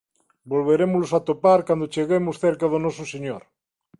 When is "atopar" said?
1.19-1.59